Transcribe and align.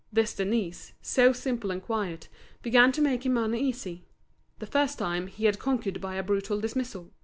This 0.11 0.33
Denise, 0.33 0.93
so 1.03 1.31
simple 1.31 1.69
and 1.69 1.79
quiet, 1.79 2.27
began 2.63 2.91
to 2.93 3.03
make 3.03 3.23
him 3.23 3.37
uneasy. 3.37 4.03
The 4.57 4.65
first 4.65 4.97
time, 4.97 5.27
he 5.27 5.45
had 5.45 5.59
conquered 5.59 6.01
by 6.01 6.15
a 6.15 6.23
brutal 6.23 6.59
dismissal. 6.59 7.11